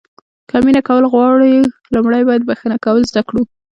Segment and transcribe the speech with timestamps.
[0.49, 1.51] که مینه کول غواړو
[1.93, 3.41] لومړی باید بښنه کول زده کړو.